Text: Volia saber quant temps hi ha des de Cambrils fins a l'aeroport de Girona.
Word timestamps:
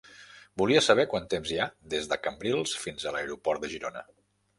Volia 0.59 0.79
saber 0.85 1.03
quant 1.11 1.27
temps 1.33 1.51
hi 1.55 1.59
ha 1.59 1.67
des 1.95 2.09
de 2.13 2.17
Cambrils 2.29 2.73
fins 2.87 3.05
a 3.05 3.13
l'aeroport 3.17 3.63
de 3.67 3.71
Girona. 3.75 4.03